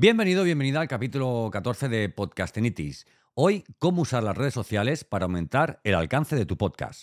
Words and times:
Bienvenido, 0.00 0.44
bienvenida 0.44 0.80
al 0.80 0.86
capítulo 0.86 1.50
14 1.50 1.88
de 1.88 2.08
Podcastinitis. 2.08 3.04
Hoy, 3.34 3.64
cómo 3.80 4.02
usar 4.02 4.22
las 4.22 4.36
redes 4.36 4.54
sociales 4.54 5.02
para 5.02 5.24
aumentar 5.24 5.80
el 5.82 5.96
alcance 5.96 6.36
de 6.36 6.46
tu 6.46 6.56
podcast. 6.56 7.02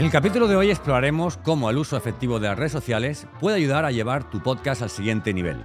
En 0.00 0.06
el 0.06 0.12
capítulo 0.12 0.48
de 0.48 0.56
hoy 0.56 0.70
exploraremos 0.70 1.36
cómo 1.36 1.68
el 1.68 1.76
uso 1.76 1.94
efectivo 1.94 2.40
de 2.40 2.48
las 2.48 2.58
redes 2.58 2.72
sociales 2.72 3.26
puede 3.38 3.58
ayudar 3.58 3.84
a 3.84 3.90
llevar 3.90 4.30
tu 4.30 4.42
podcast 4.42 4.80
al 4.80 4.88
siguiente 4.88 5.34
nivel. 5.34 5.62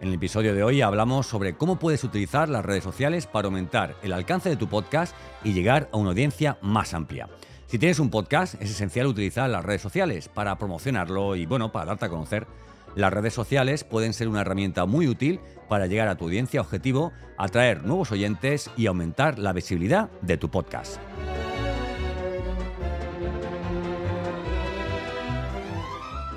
En 0.00 0.06
el 0.06 0.14
episodio 0.14 0.54
de 0.54 0.62
hoy 0.62 0.82
hablamos 0.82 1.26
sobre 1.26 1.56
cómo 1.56 1.80
puedes 1.80 2.04
utilizar 2.04 2.48
las 2.48 2.64
redes 2.64 2.84
sociales 2.84 3.26
para 3.26 3.46
aumentar 3.46 3.96
el 4.04 4.12
alcance 4.12 4.48
de 4.48 4.56
tu 4.56 4.68
podcast 4.68 5.16
y 5.42 5.52
llegar 5.52 5.88
a 5.90 5.96
una 5.96 6.10
audiencia 6.10 6.58
más 6.62 6.94
amplia. 6.94 7.28
Si 7.66 7.76
tienes 7.76 7.98
un 7.98 8.08
podcast, 8.08 8.54
es 8.62 8.70
esencial 8.70 9.08
utilizar 9.08 9.50
las 9.50 9.64
redes 9.64 9.82
sociales 9.82 10.28
para 10.28 10.56
promocionarlo 10.58 11.34
y 11.34 11.46
bueno, 11.46 11.72
para 11.72 11.86
darte 11.86 12.04
a 12.04 12.08
conocer. 12.08 12.46
Las 12.94 13.12
redes 13.12 13.34
sociales 13.34 13.82
pueden 13.82 14.12
ser 14.12 14.28
una 14.28 14.42
herramienta 14.42 14.86
muy 14.86 15.08
útil 15.08 15.40
para 15.68 15.88
llegar 15.88 16.06
a 16.06 16.14
tu 16.14 16.26
audiencia 16.26 16.60
objetivo, 16.60 17.10
atraer 17.36 17.82
nuevos 17.82 18.12
oyentes 18.12 18.70
y 18.76 18.86
aumentar 18.86 19.40
la 19.40 19.52
visibilidad 19.52 20.08
de 20.20 20.36
tu 20.36 20.52
podcast. 20.52 21.00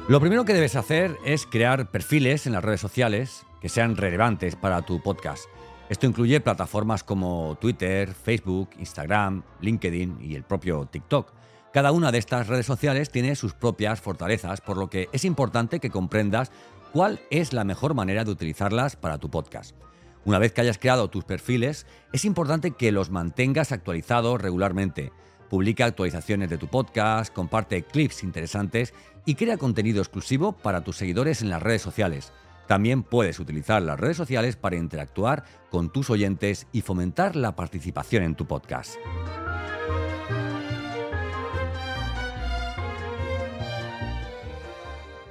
Lo 0.08 0.20
primero 0.20 0.46
que 0.46 0.54
debes 0.54 0.76
hacer 0.76 1.18
es 1.26 1.48
crear 1.48 1.90
perfiles 1.90 2.46
en 2.46 2.54
las 2.54 2.64
redes 2.64 2.80
sociales 2.80 3.44
que 3.60 3.70
sean 3.70 3.98
relevantes 3.98 4.56
para 4.56 4.84
tu 4.84 5.02
podcast. 5.02 5.46
Esto 5.90 6.06
incluye 6.06 6.40
plataformas 6.42 7.04
como 7.04 7.58
Twitter, 7.60 8.14
Facebook, 8.14 8.70
Instagram, 8.78 9.42
LinkedIn 9.62 10.20
y 10.22 10.36
el 10.36 10.44
propio 10.44 10.86
TikTok. 10.86 11.34
Cada 11.74 11.92
una 11.92 12.12
de 12.12 12.20
estas 12.20 12.46
redes 12.46 12.68
sociales 12.68 13.10
tiene 13.10 13.36
sus 13.36 13.56
propias 13.56 14.00
fortalezas, 14.00 14.62
por 14.62 14.78
lo 14.78 14.92
que 14.92 15.10
es 15.12 15.26
importante 15.26 15.80
que 15.80 15.90
comprendas 15.90 16.52
cuál 16.94 17.20
es 17.32 17.52
la 17.52 17.64
mejor 17.64 17.96
manera 17.96 18.24
de 18.24 18.32
utilizarlas 18.32 18.96
para 18.96 19.18
tu 19.18 19.32
podcast. 19.32 19.76
Una 20.24 20.38
vez 20.38 20.54
que 20.54 20.62
hayas 20.62 20.78
creado 20.78 21.10
tus 21.10 21.24
perfiles, 21.24 21.88
es 22.14 22.26
importante 22.26 22.72
que 22.72 22.92
los 22.92 23.10
mantengas 23.10 23.72
actualizados 23.72 24.40
regularmente. 24.40 25.12
Publica 25.50 25.86
actualizaciones 25.86 26.50
de 26.50 26.58
tu 26.58 26.68
podcast, 26.68 27.34
comparte 27.34 27.84
clips 27.84 28.24
interesantes 28.24 28.94
y 29.26 29.36
crea 29.36 29.58
contenido 29.58 30.02
exclusivo 30.02 30.54
para 30.54 30.82
tus 30.82 30.98
seguidores 30.98 31.42
en 31.42 31.50
las 31.50 31.62
redes 31.62 31.82
sociales. 31.82 32.34
También 32.68 33.04
puedes 33.04 33.40
utilizar 33.40 33.82
las 33.82 34.00
redes 34.00 34.18
sociales 34.18 34.56
para 34.56 34.76
interactuar 34.76 35.44
con 35.70 35.92
tus 35.92 36.10
oyentes 36.10 36.68
y 36.72 36.82
fomentar 36.82 37.36
la 37.36 37.56
participación 37.56 38.24
en 38.24 38.36
tu 38.36 38.48
podcast. 38.48 38.96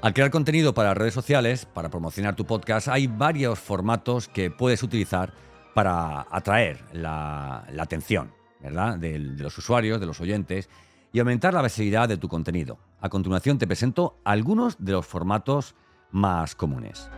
Al 0.00 0.12
crear 0.12 0.30
contenido 0.30 0.74
para 0.74 0.92
redes 0.92 1.14
sociales, 1.14 1.64
para 1.64 1.88
promocionar 1.88 2.36
tu 2.36 2.44
podcast, 2.44 2.88
hay 2.88 3.06
varios 3.06 3.58
formatos 3.58 4.28
que 4.28 4.50
puedes 4.50 4.82
utilizar 4.82 5.32
para 5.72 6.26
atraer 6.30 6.84
la, 6.92 7.66
la 7.72 7.82
atención 7.82 8.44
De, 8.64 9.19
de 9.19 9.42
los 9.42 9.56
usuarios, 9.58 10.00
de 10.00 10.06
los 10.06 10.20
oyentes, 10.20 10.69
y 11.12 11.20
aumentar 11.20 11.54
la 11.54 11.62
visibilidad 11.62 12.08
de 12.08 12.16
tu 12.16 12.28
contenido. 12.28 12.78
A 13.00 13.08
continuación 13.08 13.58
te 13.58 13.66
presento 13.66 14.19
algunos 14.25 14.76
de 14.78 14.92
los 14.92 15.06
formatos 15.06 15.75
más 16.10 16.54
comunes. 16.54 17.10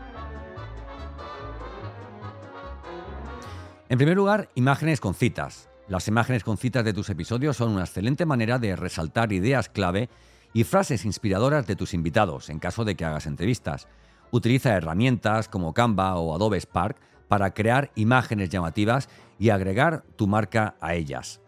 En 3.88 3.98
primer 3.98 4.16
lugar, 4.16 4.50
imágenes 4.56 5.00
con 5.00 5.14
citas. 5.14 5.70
Las 5.86 6.08
imágenes 6.08 6.42
con 6.42 6.56
citas 6.56 6.84
de 6.84 6.92
tus 6.92 7.08
episodios 7.08 7.56
son 7.56 7.70
una 7.70 7.84
excelente 7.84 8.26
manera 8.26 8.58
de 8.58 8.74
resaltar 8.74 9.32
ideas 9.32 9.68
clave 9.68 10.08
y 10.52 10.64
frases 10.64 11.04
inspiradoras 11.04 11.66
de 11.68 11.76
tus 11.76 11.94
invitados 11.94 12.50
en 12.50 12.58
caso 12.58 12.84
de 12.84 12.96
que 12.96 13.04
hagas 13.04 13.26
entrevistas. 13.26 13.86
Utiliza 14.32 14.74
herramientas 14.74 15.48
como 15.48 15.72
Canva 15.72 16.16
o 16.16 16.34
Adobe 16.34 16.60
Spark 16.60 16.96
para 17.28 17.53
crear 17.53 17.91
imágenes 17.94 18.48
llamativas 18.50 19.09
y 19.38 19.50
agregar 19.50 20.04
tu 20.16 20.26
marca 20.26 20.76
a 20.81 20.94
ellas. 20.94 21.41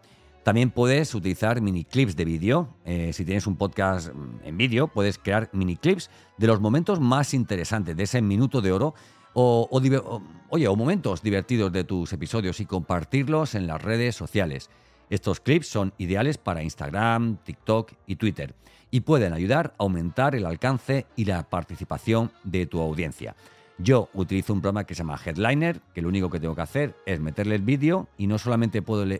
También 0.43 0.71
puedes 0.71 1.13
utilizar 1.13 1.61
mini 1.61 1.83
clips 1.83 2.15
de 2.15 2.25
vídeo. 2.25 2.69
Eh, 2.85 3.11
si 3.13 3.25
tienes 3.25 3.45
un 3.45 3.55
podcast 3.55 4.09
en 4.43 4.57
vídeo, 4.57 4.87
puedes 4.87 5.17
crear 5.17 5.49
mini 5.53 5.75
clips 5.75 6.09
de 6.37 6.47
los 6.47 6.59
momentos 6.61 6.99
más 6.99 7.33
interesantes, 7.33 7.95
de 7.95 8.03
ese 8.03 8.21
minuto 8.21 8.61
de 8.61 8.71
oro 8.71 8.95
o, 9.33 9.67
o- 9.69 10.21
oye, 10.49 10.67
o 10.67 10.75
momentos 10.75 11.21
divertidos 11.21 11.71
de 11.71 11.83
tus 11.83 12.11
episodios 12.13 12.59
y 12.59 12.65
compartirlos 12.65 13.53
en 13.53 13.67
las 13.67 13.81
redes 13.81 14.15
sociales. 14.15 14.69
Estos 15.09 15.39
clips 15.39 15.67
son 15.67 15.93
ideales 15.97 16.37
para 16.37 16.63
Instagram, 16.63 17.37
TikTok 17.43 17.91
y 18.07 18.15
Twitter 18.15 18.55
y 18.91 19.01
pueden 19.01 19.33
ayudar 19.33 19.75
a 19.77 19.83
aumentar 19.83 20.35
el 20.35 20.45
alcance 20.45 21.05
y 21.15 21.25
la 21.25 21.47
participación 21.47 22.31
de 22.43 22.65
tu 22.65 22.79
audiencia. 22.79 23.35
Yo 23.81 24.09
utilizo 24.13 24.51
un 24.53 24.61
programa 24.61 24.83
que 24.83 24.93
se 24.93 24.99
llama 24.99 25.17
Headliner, 25.23 25.79
que 25.93 26.01
lo 26.01 26.09
único 26.09 26.29
que 26.29 26.39
tengo 26.39 26.53
que 26.53 26.61
hacer 26.61 26.95
es 27.05 27.19
meterle 27.19 27.55
el 27.55 27.61
vídeo 27.61 28.09
y 28.17 28.27
no 28.27 28.37
solamente 28.37 28.81
puedo 28.81 29.09
eh, 29.09 29.19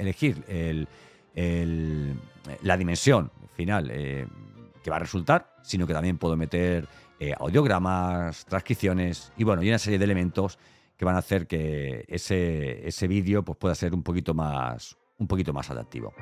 elegir 0.00 0.42
el- 0.48 0.88
el- 1.34 2.18
la 2.62 2.76
dimensión 2.78 3.30
final 3.54 3.90
eh, 3.92 4.26
que 4.82 4.90
va 4.90 4.96
a 4.96 5.00
resultar, 5.00 5.54
sino 5.62 5.86
que 5.86 5.92
también 5.92 6.16
puedo 6.16 6.34
meter 6.36 6.88
eh, 7.18 7.34
audiogramas, 7.38 8.46
transcripciones 8.46 9.32
y 9.36 9.44
bueno, 9.44 9.62
y 9.62 9.68
una 9.68 9.78
serie 9.78 9.98
de 9.98 10.04
elementos 10.06 10.58
que 10.96 11.04
van 11.04 11.16
a 11.16 11.18
hacer 11.18 11.46
que 11.46 12.04
ese, 12.08 12.86
ese 12.88 13.06
vídeo 13.06 13.42
pues, 13.42 13.58
pueda 13.58 13.74
ser 13.74 13.92
un 13.94 14.02
poquito 14.02 14.32
más, 14.32 14.96
un 15.18 15.26
poquito 15.26 15.52
más 15.52 15.70
adaptivo. 15.70 16.14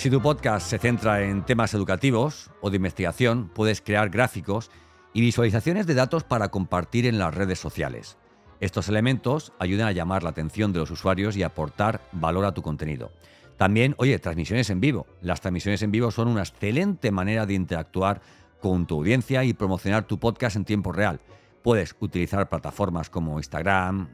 Si 0.00 0.08
tu 0.08 0.22
podcast 0.22 0.66
se 0.66 0.78
centra 0.78 1.24
en 1.24 1.44
temas 1.44 1.74
educativos 1.74 2.50
o 2.62 2.70
de 2.70 2.76
investigación, 2.76 3.50
puedes 3.54 3.82
crear 3.82 4.08
gráficos 4.08 4.70
y 5.12 5.20
visualizaciones 5.20 5.86
de 5.86 5.92
datos 5.92 6.24
para 6.24 6.48
compartir 6.48 7.04
en 7.04 7.18
las 7.18 7.34
redes 7.34 7.58
sociales. 7.58 8.16
Estos 8.60 8.88
elementos 8.88 9.52
ayudan 9.58 9.88
a 9.88 9.92
llamar 9.92 10.22
la 10.22 10.30
atención 10.30 10.72
de 10.72 10.78
los 10.78 10.90
usuarios 10.90 11.36
y 11.36 11.42
aportar 11.42 12.00
valor 12.12 12.46
a 12.46 12.54
tu 12.54 12.62
contenido. 12.62 13.12
También, 13.58 13.94
oye, 13.98 14.18
transmisiones 14.18 14.70
en 14.70 14.80
vivo. 14.80 15.06
Las 15.20 15.42
transmisiones 15.42 15.82
en 15.82 15.90
vivo 15.90 16.10
son 16.10 16.28
una 16.28 16.44
excelente 16.44 17.10
manera 17.10 17.44
de 17.44 17.52
interactuar 17.52 18.22
con 18.58 18.86
tu 18.86 19.00
audiencia 19.00 19.44
y 19.44 19.52
promocionar 19.52 20.06
tu 20.06 20.18
podcast 20.18 20.56
en 20.56 20.64
tiempo 20.64 20.92
real. 20.92 21.20
Puedes 21.62 21.94
utilizar 22.00 22.48
plataformas 22.48 23.10
como 23.10 23.38
Instagram, 23.38 24.08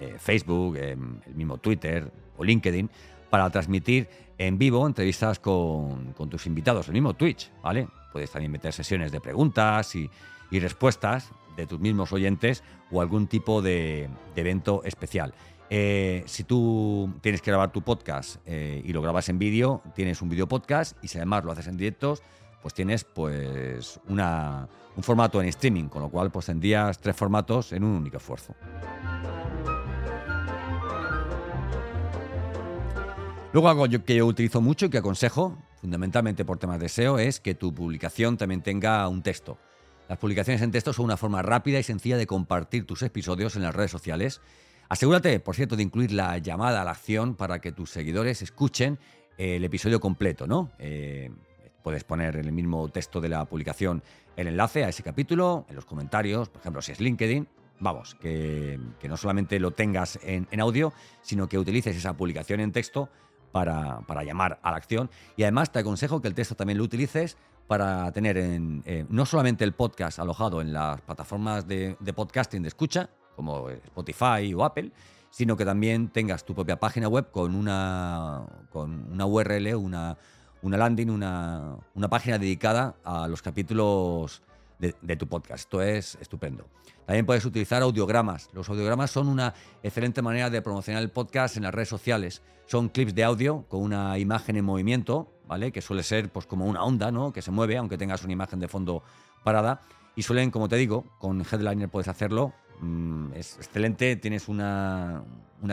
eh, 0.00 0.16
Facebook, 0.18 0.76
eh, 0.78 0.96
el 1.26 1.34
mismo 1.36 1.58
Twitter 1.58 2.10
o 2.36 2.42
LinkedIn 2.42 2.90
para 3.30 3.50
transmitir 3.50 4.08
en 4.38 4.58
vivo 4.58 4.86
entrevistas 4.86 5.38
con, 5.38 6.14
tus 6.30 6.46
invitados, 6.46 6.88
el 6.88 6.94
mismo 6.94 7.14
Twitch, 7.14 7.50
¿vale? 7.62 7.88
Puedes 8.12 8.30
también 8.30 8.52
meter 8.52 8.72
sesiones 8.72 9.12
de 9.12 9.20
preguntas 9.20 9.94
y, 9.94 10.10
y 10.50 10.58
respuestas 10.58 11.30
de 11.56 11.66
tus 11.66 11.80
mismos 11.80 12.12
oyentes 12.12 12.62
o 12.90 13.00
algún 13.00 13.26
tipo 13.26 13.62
de, 13.62 14.08
evento 14.36 14.82
especial. 14.84 15.34
Eh, 15.68 16.22
si 16.26 16.44
tú 16.44 17.12
tienes 17.20 17.42
que 17.42 17.50
grabar 17.50 17.72
tu 17.72 17.82
podcast 17.82 18.36
eh, 18.46 18.82
y 18.84 18.92
lo 18.92 19.02
grabas 19.02 19.28
en 19.28 19.38
vídeo, 19.38 19.82
tienes 19.94 20.22
un 20.22 20.28
vídeo 20.28 20.46
podcast 20.46 20.96
y 21.02 21.08
si 21.08 21.18
además 21.18 21.44
lo 21.44 21.50
haces 21.50 21.66
en 21.66 21.76
directos, 21.76 22.22
pues 22.62 22.74
tienes 22.74 23.04
pues 23.04 24.00
una, 24.08 24.68
un 24.96 25.02
formato 25.02 25.42
en 25.42 25.48
streaming, 25.48 25.88
con 25.88 26.02
lo 26.02 26.08
cual 26.08 26.30
pues 26.30 26.46
tendrías 26.46 26.98
tres 26.98 27.16
formatos 27.16 27.72
en 27.72 27.82
un 27.82 27.96
único 27.96 28.18
esfuerzo. 28.18 28.54
Luego 33.56 33.70
algo 33.70 33.88
que 34.04 34.16
yo 34.16 34.26
utilizo 34.26 34.60
mucho 34.60 34.84
y 34.84 34.90
que 34.90 34.98
aconsejo, 34.98 35.56
fundamentalmente 35.80 36.44
por 36.44 36.58
temas 36.58 36.78
de 36.78 36.90
SEO, 36.90 37.18
es 37.18 37.40
que 37.40 37.54
tu 37.54 37.74
publicación 37.74 38.36
también 38.36 38.60
tenga 38.60 39.08
un 39.08 39.22
texto. 39.22 39.56
Las 40.10 40.18
publicaciones 40.18 40.60
en 40.60 40.72
texto 40.72 40.92
son 40.92 41.06
una 41.06 41.16
forma 41.16 41.40
rápida 41.40 41.78
y 41.78 41.82
sencilla 41.82 42.18
de 42.18 42.26
compartir 42.26 42.84
tus 42.84 43.00
episodios 43.00 43.56
en 43.56 43.62
las 43.62 43.74
redes 43.74 43.90
sociales. 43.90 44.42
Asegúrate, 44.90 45.40
por 45.40 45.54
cierto, 45.54 45.74
de 45.74 45.84
incluir 45.84 46.12
la 46.12 46.36
llamada 46.36 46.82
a 46.82 46.84
la 46.84 46.90
acción 46.90 47.34
para 47.34 47.58
que 47.58 47.72
tus 47.72 47.88
seguidores 47.88 48.42
escuchen 48.42 48.98
el 49.38 49.64
episodio 49.64 50.00
completo, 50.00 50.46
¿no? 50.46 50.70
Eh, 50.78 51.30
puedes 51.82 52.04
poner 52.04 52.36
en 52.36 52.44
el 52.44 52.52
mismo 52.52 52.90
texto 52.90 53.22
de 53.22 53.30
la 53.30 53.46
publicación 53.46 54.02
el 54.36 54.48
enlace 54.48 54.84
a 54.84 54.90
ese 54.90 55.02
capítulo, 55.02 55.64
en 55.70 55.76
los 55.76 55.86
comentarios, 55.86 56.50
por 56.50 56.60
ejemplo, 56.60 56.82
si 56.82 56.92
es 56.92 57.00
LinkedIn, 57.00 57.48
vamos, 57.80 58.16
que, 58.16 58.78
no 59.08 59.16
solamente 59.16 59.58
lo 59.58 59.70
tengas 59.70 60.18
en, 60.22 60.60
audio, 60.60 60.92
sino 61.22 61.48
que 61.48 61.58
utilices 61.58 61.96
esa 61.96 62.14
publicación 62.14 62.60
en 62.60 62.72
texto 62.72 63.08
para, 63.64 64.22
llamar 64.22 64.58
a 64.62 64.70
la 64.70 64.76
acción. 64.76 65.10
Y 65.36 65.42
además 65.44 65.72
te 65.72 65.78
aconsejo 65.78 66.20
que 66.20 66.28
el 66.28 66.34
texto 66.34 66.54
también 66.54 66.78
lo 66.78 66.84
utilices 66.84 67.36
para 67.66 68.12
tener 68.12 68.36
en, 68.36 68.82
eh, 68.84 69.06
no 69.08 69.24
solamente 69.24 69.64
el 69.64 69.72
podcast 69.72 70.18
alojado 70.18 70.60
en 70.60 70.72
las 70.72 71.00
plataformas 71.00 71.66
de, 71.66 71.96
de 71.98 72.12
podcasting 72.12 72.62
de 72.62 72.68
escucha, 72.68 73.08
como 73.34 73.70
Spotify 73.70 74.52
o 74.54 74.64
Apple, 74.64 74.92
sino 75.30 75.56
que 75.56 75.64
también 75.64 76.08
tengas 76.08 76.44
tu 76.44 76.54
propia 76.54 76.78
página 76.78 77.08
web 77.08 77.30
con 77.30 77.54
una, 77.54 78.44
con 78.70 79.10
una 79.10 79.26
URL, 79.26 79.74
una, 79.74 80.16
una 80.62 80.76
landing, 80.76 81.10
una, 81.10 81.76
una 81.94 82.08
página 82.08 82.38
dedicada 82.38 82.96
a 83.04 83.26
los 83.26 83.42
capítulos 83.42 84.42
de, 84.78 85.16
tu 85.16 85.26
podcast. 85.26 85.60
Esto 85.60 85.82
es 85.82 86.16
estupendo. 86.20 86.66
También 87.06 87.24
puedes 87.24 87.44
utilizar 87.44 87.82
audiogramas. 87.82 88.50
Los 88.52 88.68
audiogramas 88.68 89.10
son 89.10 89.28
una 89.28 89.54
excelente 89.82 90.22
manera 90.22 90.50
de 90.50 90.60
promocionar 90.62 91.02
el 91.02 91.10
podcast 91.10 91.56
en 91.56 91.62
las 91.62 91.74
redes 91.74 91.88
sociales. 91.88 92.42
Son 92.66 92.88
clips 92.88 93.14
de 93.14 93.24
audio 93.24 93.64
con 93.68 93.82
una 93.82 94.18
imagen 94.18 94.56
en 94.56 94.64
movimiento, 94.64 95.32
¿vale? 95.46 95.72
Que 95.72 95.80
suele 95.80 96.02
ser 96.02 96.30
pues 96.30 96.46
como 96.46 96.66
una 96.66 96.82
onda, 96.82 97.10
¿no? 97.10 97.32
Que 97.32 97.42
se 97.42 97.50
mueve, 97.50 97.76
aunque 97.76 97.96
tengas 97.96 98.22
una 98.24 98.32
imagen 98.32 98.58
de 98.58 98.68
fondo 98.68 99.02
parada. 99.44 99.80
Y 100.16 100.22
suelen, 100.22 100.50
como 100.50 100.68
te 100.68 100.76
digo, 100.76 101.04
con 101.18 101.40
Headliner 101.40 101.88
puedes 101.88 102.08
hacerlo. 102.08 102.52
Mm, 102.80 103.32
es 103.34 103.56
excelente, 103.56 104.16
tienes 104.16 104.48
una, 104.48 105.24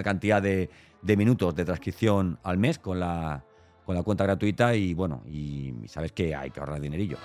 cantidad 0.03 0.41
de, 0.41 0.69
minutos 1.01 1.55
de 1.55 1.65
transcripción 1.65 2.39
al 2.43 2.57
mes 2.57 2.79
con 2.79 2.99
la, 2.99 3.43
con 3.85 3.95
la 3.95 4.03
cuenta 4.03 4.23
gratuita 4.23 4.75
y 4.75 4.93
bueno, 4.93 5.23
y 5.25 5.73
sabes 5.87 6.11
que 6.11 6.35
hay 6.35 6.51
que 6.51 6.59
ahorrar 6.59 6.79
dinerillo. 6.79 7.17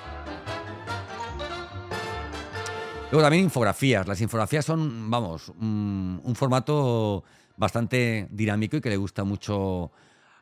Luego 3.11 3.23
también 3.23 3.45
infografías. 3.45 4.07
Las 4.07 4.21
infografías 4.21 4.67
son, 4.67 5.11
vamos, 5.11 5.49
un, 5.49 6.35
formato 6.35 7.25
bastante 7.57 8.29
dinámico 8.31 8.77
y 8.77 8.81
que 8.83 8.91
le 8.91 8.99
gusta 8.99 9.25
mucho 9.25 9.91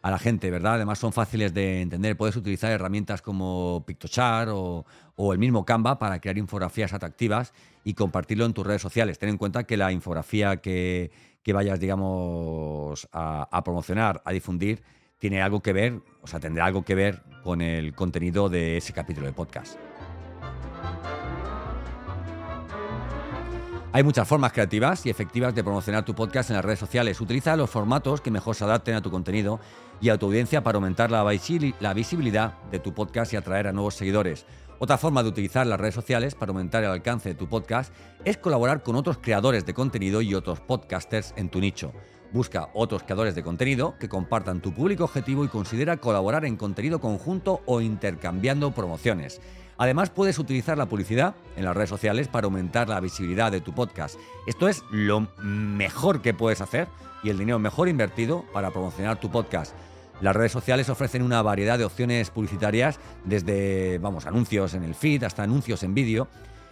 a 0.03 0.11
la 0.11 0.19
gente, 0.19 0.51
¿verdad? 0.51 0.75
Además 0.75 0.99
son 0.99 1.13
fáciles 1.13 1.55
de 1.55 1.81
entender. 1.81 2.17
Puedes 2.17 2.35
utilizar 2.35 2.73
herramientas 2.73 3.23
como 3.23 3.85
Pictochart 3.87 4.51
o, 4.53 4.85
el 5.33 5.39
mismo 5.39 5.65
Canva 5.65 6.01
para 6.01 6.21
crear 6.21 6.39
infografías 6.39 6.93
atractivas 6.93 7.53
y 7.85 7.95
compartirlo 7.95 8.45
en 8.45 8.53
tus 8.53 8.67
redes 8.67 8.83
sociales. 8.83 9.21
Ten 9.21 9.29
en 9.29 9.39
cuenta 9.39 9.63
que 9.63 9.77
la 9.77 9.93
infografía 9.93 10.57
que, 10.57 11.13
vayas, 11.55 11.79
digamos, 11.79 13.09
a, 13.13 13.49
a, 13.49 13.63
promocionar, 13.63 14.23
a 14.25 14.33
difundir, 14.33 14.83
tiene 15.21 15.41
algo 15.41 15.61
que 15.61 15.73
ver, 15.73 16.01
o 16.21 16.27
sea, 16.27 16.41
tendrá 16.41 16.67
algo 16.67 16.85
que 16.85 16.97
ver 16.97 17.23
con 17.45 17.61
el 17.61 17.95
contenido 17.95 18.49
de 18.49 18.79
ese 18.79 18.93
capítulo 18.93 19.27
de 19.27 19.33
podcast. 19.33 19.79
Hay 23.97 24.03
muchas 24.03 24.29
formas 24.29 24.53
creativas 24.53 25.07
y 25.07 25.09
efectivas 25.09 25.55
de 25.55 25.65
promocionar 25.65 26.05
tu 26.05 26.15
podcast 26.15 26.51
en 26.51 26.57
las 26.57 26.65
redes 26.67 26.79
sociales. 26.79 27.19
Utiliza 27.19 27.57
los 27.57 27.71
formatos 27.71 28.21
que 28.21 28.31
mejor 28.31 28.55
se 28.55 28.65
adapten 28.65 28.95
a 28.95 29.01
tu 29.01 29.11
contenido 29.11 29.59
y 30.03 30.11
a 30.11 30.19
tu 30.19 30.27
audiencia 30.27 30.63
para 30.63 30.77
aumentar 30.77 31.11
la 31.11 31.25
visibilidad 31.95 32.59
de 32.71 32.79
tu 32.79 32.93
podcast 32.93 33.33
y 33.33 33.37
atraer 33.37 33.69
a 33.69 33.73
nuevos 33.73 33.95
seguidores. 33.95 34.45
Otra 34.81 34.99
forma 34.99 35.23
de 35.23 35.31
utilizar 35.31 35.67
las 35.67 35.81
redes 35.81 35.95
sociales 35.95 36.35
para 36.35 36.51
aumentar 36.51 36.85
el 36.85 36.91
alcance 36.91 37.31
de 37.31 37.37
tu 37.37 37.49
podcast 37.49 37.91
es 38.27 38.37
colaborar 38.37 38.83
con 38.83 38.97
otros 38.97 39.17
creadores 39.17 39.65
de 39.65 39.73
contenido 39.73 40.21
y 40.21 40.35
otros 40.35 40.61
podcasters 40.61 41.33
en 41.39 41.49
tu 41.49 41.59
nicho. 41.59 41.95
Busca 42.33 42.69
otros 42.75 43.03
creadores 43.03 43.35
de 43.35 43.43
contenido 43.43 43.95
que 43.99 44.11
compartan 44.11 44.61
tu 44.61 44.75
público 44.75 45.05
objetivo 45.05 45.43
y 45.43 45.49
considera 45.49 45.97
colaborar 45.97 46.45
en 46.45 46.57
contenido 46.57 47.01
conjunto 47.01 47.63
o 47.65 47.81
intercambiando 47.81 48.73
promociones. 48.73 49.41
Además, 49.79 50.11
puedes 50.11 50.39
utilizar 50.39 50.79
la 50.79 50.87
publicidad 50.87 51.35
en 51.57 51.65
las 51.65 51.77
redes 51.77 51.91
sociales 51.91 52.29
para 52.29 52.47
aumentar 52.47 52.89
la 52.89 53.01
visibilidad 53.01 53.53
de 53.53 53.61
tu 53.61 53.75
podcast. 53.75 54.19
Esto 54.47 54.69
es 54.69 54.83
lo 54.91 55.29
mejor 55.39 56.23
que 56.23 56.35
puedes 56.35 56.61
hacer 56.61 56.89
y 57.23 57.31
el 57.31 57.39
dinero 57.39 57.59
mejor 57.59 57.89
invertido 57.89 58.45
para 58.53 58.71
promocionar 58.71 59.21
tu 59.21 59.31
podcast. 59.31 59.75
Las 60.21 60.35
redes 60.35 60.53
sociales 60.53 60.89
ofrecen 60.89 61.23
una 61.23 61.43
variedad 61.43 61.77
de 61.79 61.85
opciones 61.85 62.31
publicitarias, 62.31 62.99
desde 63.25 63.99
vamos, 63.99 64.27
anuncios 64.27 64.73
en 64.73 64.83
el 64.83 64.95
feed 64.95 65.25
hasta 65.25 65.43
anuncios 65.43 65.83
en 65.83 65.95
vídeo. 65.95 66.29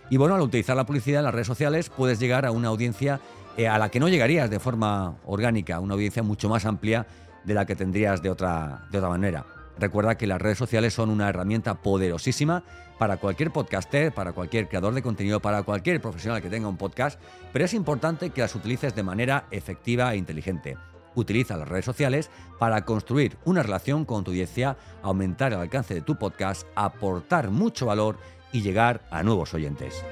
Y 0.08 0.16
bueno, 0.16 0.34
al 0.34 0.40
utilizar 0.40 0.76
la 0.76 0.86
publicidad 0.86 1.20
en 1.20 1.24
las 1.24 1.34
redes 1.34 1.46
sociales 1.46 1.90
puedes 1.90 2.18
llegar 2.18 2.46
a 2.46 2.52
una 2.52 2.68
audiencia 2.68 3.20
eh, 3.56 3.68
a 3.68 3.78
la 3.78 3.90
que 3.90 4.00
no 4.00 4.08
llegarías 4.08 4.48
de 4.48 4.60
forma 4.60 5.16
orgánica, 5.26 5.78
una 5.80 5.94
audiencia 5.94 6.22
mucho 6.22 6.48
más 6.48 6.64
amplia 6.64 7.06
de 7.44 7.54
la 7.54 7.66
que 7.66 7.76
tendrías 7.76 8.22
de 8.22 8.30
otra, 8.30 8.86
de 8.90 8.98
otra 8.98 9.10
manera. 9.10 9.44
Recuerda 9.78 10.16
que 10.16 10.26
las 10.26 10.40
redes 10.40 10.58
sociales 10.58 10.94
son 10.94 11.10
una 11.10 11.28
herramienta 11.28 11.82
poderosísima 11.82 12.62
para 12.98 13.16
cualquier 13.16 13.50
podcaster, 13.50 14.12
para 14.12 14.32
cualquier 14.32 14.68
creador 14.68 14.94
de 14.94 15.02
contenido, 15.02 15.40
para 15.40 15.62
cualquier 15.64 16.00
profesional 16.00 16.40
que 16.40 16.50
tenga 16.50 16.68
un 16.68 16.76
podcast, 16.76 17.20
pero 17.52 17.64
es 17.64 17.74
importante 17.74 18.30
que 18.30 18.40
las 18.40 18.54
utilices 18.54 18.94
de 18.94 19.02
manera 19.02 19.46
efectiva 19.50 20.14
e 20.14 20.16
inteligente. 20.16 20.76
Utiliza 21.16 21.56
las 21.56 21.68
redes 21.68 21.84
sociales 21.84 22.30
para 22.58 22.84
construir 22.84 23.36
una 23.44 23.62
relación 23.62 24.04
con 24.04 24.24
tu 24.24 24.30
audiencia, 24.30 24.76
aumentar 25.02 25.52
el 25.52 25.60
alcance 25.60 25.94
de 25.94 26.00
tu 26.00 26.16
podcast, 26.16 26.66
aportar 26.74 27.50
mucho 27.50 27.86
valor 27.86 28.18
y 28.52 28.62
llegar 28.62 29.02
a 29.10 29.22
nuevos 29.22 29.54
oyentes. 29.54 30.04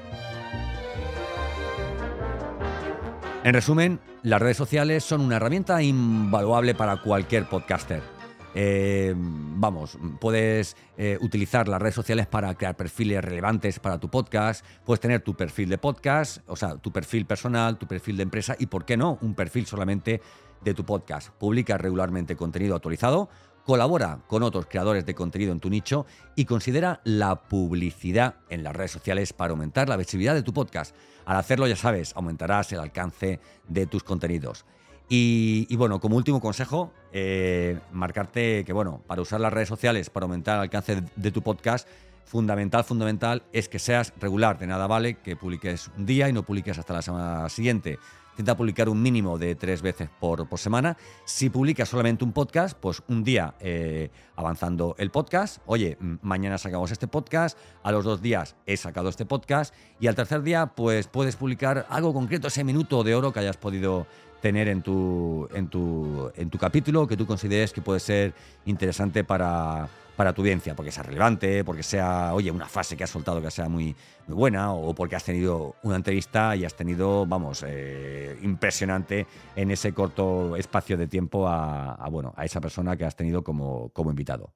En 3.45 3.55
resumen, 3.55 4.01
las 4.23 4.41
redes 4.41 4.57
sociales 4.57 5.03
son 5.03 5.21
una 5.21 5.37
herramienta 5.37 5.83
invaluable 5.83 6.77
para 6.77 6.99
cualquier 6.99 7.49
podcaster. 7.49 8.22
Eh, 8.55 9.15
vamos, 9.17 9.99
puedes 10.21 10.77
eh, 10.99 11.17
utilizar 11.21 11.69
las 11.69 11.81
redes 11.81 11.95
sociales 11.95 12.27
para 12.27 12.55
crear 12.55 12.77
perfiles 12.77 13.25
relevantes 13.25 13.79
para 13.79 13.99
tu 13.99 14.11
podcast, 14.11 14.65
puedes 14.85 15.01
tener 15.01 15.23
tu 15.23 15.35
perfil 15.35 15.71
de 15.71 15.79
podcast, 15.79 16.39
o 16.47 16.57
sea, 16.57 16.77
tu 16.77 16.93
perfil 16.93 17.25
personal, 17.25 17.79
tu 17.79 17.87
perfil 17.87 18.17
de 18.19 18.25
empresa 18.25 18.55
y, 18.59 18.67
¿por 18.67 18.85
qué 18.85 18.97
no?, 18.97 19.19
un 19.23 19.35
perfil 19.35 19.67
solamente 19.67 20.21
de 20.63 20.75
tu 20.75 20.85
podcast. 20.85 21.31
Publica 21.31 21.79
regularmente 21.79 22.37
contenido 22.37 22.77
actualizado, 22.77 23.31
colabora 23.65 24.21
con 24.27 24.43
otros 24.43 24.67
creadores 24.67 25.07
de 25.07 25.15
contenido 25.15 25.53
en 25.53 25.61
tu 25.61 25.71
nicho 25.71 26.05
y 26.37 26.45
considera 26.45 27.01
la 27.05 27.45
publicidad 27.45 28.37
en 28.51 28.63
las 28.63 28.75
redes 28.75 28.91
sociales 28.91 29.33
para 29.33 29.53
aumentar 29.53 29.89
la 29.89 29.97
visibilidad 29.97 30.35
de 30.35 30.43
tu 30.43 30.53
podcast. 30.53 30.95
Al 31.25 31.37
hacerlo, 31.37 31.67
ya 31.67 31.77
sabes, 31.77 32.13
aumentarás 32.17 32.73
el 32.73 32.81
alcance 32.81 33.41
de 33.69 33.87
tus 33.87 34.03
contenidos. 34.03 34.67
Y, 35.15 35.77
bueno, 35.77 36.01
como 36.01 36.17
último 36.17 36.41
consejo, 36.41 36.91
eh, 37.13 37.79
marcarte 37.93 38.65
que, 38.65 38.73
bueno, 38.73 39.03
para 39.07 39.21
usar 39.21 39.43
las 39.43 39.53
redes 39.53 39.69
sociales, 39.69 40.09
para 40.09 40.25
aumentar 40.25 40.57
el 40.57 40.63
alcance 40.63 41.03
de, 41.15 41.31
tu 41.31 41.43
podcast, 41.43 41.87
fundamental, 42.25 42.83
fundamental 42.83 43.43
es 43.53 43.69
que 43.69 43.79
seas 43.79 44.15
regular. 44.19 44.59
De 44.59 44.67
nada 44.67 44.87
vale 44.87 45.19
que 45.19 45.37
publiques 45.37 45.91
un 45.99 46.07
día 46.07 46.31
y 46.31 46.33
no 46.33 46.45
publiques 46.45 46.79
hasta 46.79 46.95
la 46.95 47.03
semana 47.03 47.47
siguiente. 47.51 47.99
Intenta 48.31 48.57
publicar 48.57 48.89
un 48.89 49.03
mínimo 49.03 49.37
de 49.37 49.55
tres 49.55 49.83
veces 49.83 50.09
por, 50.19 50.49
semana. 50.59 50.97
Si 51.27 51.51
publicas 51.51 51.91
solamente 51.91 52.25
un 52.25 52.33
podcast, 52.33 52.75
pues 52.81 53.03
un 53.09 53.23
día 53.23 53.55
eh, 53.61 54.09
avanzando 54.37 54.95
el 54.97 55.11
podcast. 55.11 55.59
Oye, 55.67 55.99
mañana 56.23 56.57
sacamos 56.57 56.91
este 56.91 57.07
podcast. 57.07 57.59
A 57.83 57.93
los 57.93 58.07
dos 58.07 58.23
días 58.23 58.57
he 58.65 58.79
sacado 58.79 59.11
este 59.11 59.27
podcast. 59.27 59.75
Y 60.01 60.07
al 60.07 60.15
tercer 60.15 60.43
día, 60.43 60.69
pues 60.75 61.07
puedes 61.07 61.37
publicar 61.37 61.85
algo 61.91 62.15
concreto, 62.15 62.49
ese 62.49 62.65
minuto 62.65 63.05
de 63.05 63.15
oro 63.15 63.31
que 63.31 63.41
hayas 63.41 63.59
podido 63.59 64.07
tener 64.43 64.69
en 64.69 64.83
tu, 64.83 65.49
en 65.55 65.69
tu, 65.69 66.31
en 66.35 66.51
tu 66.51 66.59
capítulo 66.59 67.07
que 67.07 67.17
tú 67.17 67.27
consideres 67.27 67.73
que 67.73 67.81
puede 67.81 68.01
ser 68.01 68.35
interesante 68.67 69.23
para, 69.23 69.89
para 70.17 70.33
tu 70.33 70.43
audiencia, 70.43 70.75
porque 70.75 70.91
sea 70.91 71.05
relevante, 71.05 71.63
porque 71.65 71.85
sea, 71.85 72.35
oye, 72.35 72.51
una 72.51 72.67
frase 72.67 72.97
que 72.97 73.05
has 73.05 73.11
soltado 73.11 73.41
que 73.41 73.53
sea 73.53 73.69
muy, 73.69 73.95
muy 74.27 74.37
buena, 74.37 74.73
o 74.73 74.95
porque 74.95 75.15
has 75.15 75.25
tenido 75.25 75.77
una 75.85 75.95
entrevista 75.95 76.57
y 76.57 76.65
has 76.65 76.75
tenido, 76.75 77.25
vamos, 77.25 77.65
eh, 77.67 78.37
impresionante 78.43 79.29
en 79.55 79.71
ese 79.71 79.95
corto 79.95 80.57
espacio 80.57 80.97
de 80.97 81.07
tiempo 81.07 81.47
a, 81.47 81.95
a, 81.95 82.09
bueno, 82.09 82.35
a 82.37 82.45
esa 82.45 82.61
persona 82.61 82.97
que 82.97 83.05
has 83.05 83.15
tenido 83.15 83.45
como, 83.45 83.91
como 83.91 84.11
invitado. 84.11 84.53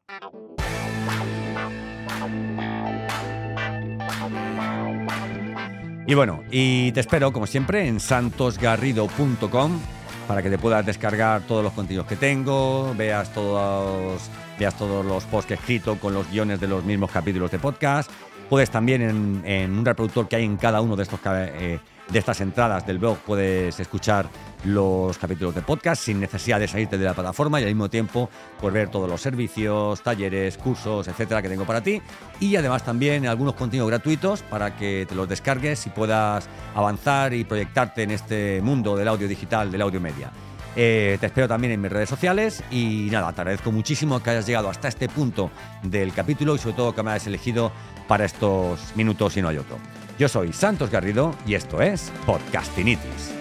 Y 6.09 6.15
bueno, 6.15 6.45
y 6.53 6.93
te 6.93 7.01
espero 7.01 7.33
como 7.33 7.47
siempre 7.47 7.89
en 7.89 7.99
santosgarrido.com 7.99 9.81
para 10.29 10.43
que 10.43 10.51
te 10.51 10.59
puedas 10.59 10.87
descargar 10.87 11.43
todos 11.43 11.65
los 11.65 11.73
contenidos 11.73 12.07
que 12.07 12.17
tengo, 12.17 12.95
veas 12.97 13.33
todos, 13.33 14.23
veas 14.59 14.77
todos 14.77 15.05
los 15.05 15.25
posts 15.25 15.49
que 15.49 15.55
he 15.55 15.57
escrito 15.57 15.99
con 15.99 16.15
los 16.15 16.31
guiones 16.31 16.61
de 16.61 16.69
los 16.69 16.85
mismos 16.85 17.11
capítulos 17.11 17.51
de 17.51 17.59
podcast 17.59 18.11
Puedes 18.49 18.71
también 18.71 19.43
en, 19.45 19.79
un 19.79 19.85
reproductor 19.85 20.29
que 20.29 20.37
hay 20.37 20.45
en 20.45 20.57
cada 20.57 20.81
uno 20.81 20.97
de 20.97 21.03
estos 21.03 21.21
eh, 21.27 21.79
de 22.09 22.19
estas 22.19 22.41
entradas 22.41 22.87
del 22.87 22.99
blog 22.99 23.19
puedes 23.19 23.81
escuchar 23.81 24.29
los 24.65 25.19
capítulos 25.19 25.55
de 25.55 25.63
podcast 25.63 26.03
sin 26.03 26.21
necesidad 26.21 26.61
de 26.61 26.69
salirte 26.69 26.99
de 26.99 27.05
la 27.05 27.15
plataforma 27.15 27.61
y 27.61 27.65
al 27.65 27.71
mismo 27.71 27.89
tiempo 27.89 28.31
pues, 28.61 28.73
ver 28.73 28.89
todos 28.89 29.09
los 29.09 29.21
servicios, 29.21 30.03
talleres, 30.03 30.57
cursos, 30.57 31.09
etcétera 31.09 31.43
que 31.43 31.49
tengo 31.49 31.65
para 31.65 31.81
ti. 31.81 32.01
Y 32.41 32.57
además 32.57 32.85
también 32.85 33.27
algunos 33.27 33.55
contenidos 33.55 33.89
gratuitos 33.89 34.43
para 34.43 34.77
que 34.77 35.07
te 35.09 35.15
los 35.15 35.29
descargues 35.29 35.87
y 35.87 35.91
puedas 35.91 36.49
avanzar 36.75 37.35
y 37.35 37.45
proyectarte 37.45 38.03
en 38.03 38.13
este 38.13 38.61
mundo 38.63 38.97
del 38.97 39.09
audio 39.09 39.29
digital, 39.29 39.71
del 39.71 39.83
audio 39.83 40.01
media. 40.01 40.31
Eh, 40.79 41.17
te 41.19 41.27
espero 41.27 41.49
también 41.49 41.73
en 41.73 41.81
mis 41.81 41.91
redes 41.91 42.09
sociales 42.09 42.63
y 42.71 43.09
nada, 43.11 43.33
te 43.33 43.41
agradezco 43.41 43.73
muchísimo 43.73 44.23
que 44.23 44.31
hayas 44.31 44.47
llegado 44.47 44.69
hasta 44.69 44.89
este 44.89 45.09
punto 45.09 45.51
del 45.83 46.13
capítulo 46.13 46.55
y 46.55 46.59
sobre 46.59 46.77
todo 46.77 46.95
que 46.95 47.03
me 47.03 47.13
hayas 47.13 47.27
elegido 47.27 47.73
para 48.07 48.27
estos 48.27 48.95
minutos 48.95 49.37
y 49.39 49.43
no 49.43 49.49
hay 49.49 49.57
otro. 49.57 49.79
Yo 50.19 50.29
soy 50.29 50.53
Santos 50.53 50.91
Garrido 50.91 51.35
y 51.47 51.55
esto 51.55 51.81
es 51.81 52.13
Podcastinitis. 52.27 53.33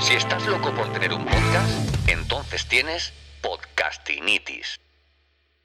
Si 0.00 0.14
estás 0.14 0.46
loco 0.46 0.72
por 0.74 0.92
tener 0.92 1.12
un 1.12 1.24
podcast, 1.24 2.08
entonces 2.08 2.66
tienes 2.66 3.12
Podcastinitis. 3.42 4.80